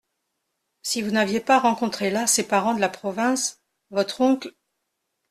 [0.81, 3.61] Si vous n’aviez pas rencontré là ces parents de la province…
[3.91, 4.51] votre oncle…